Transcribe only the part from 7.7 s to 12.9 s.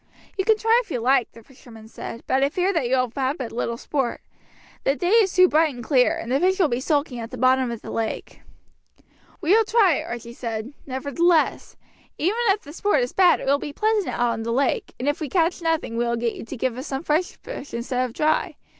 the lake." "We will try," Archie said, "nevertheless. Even if the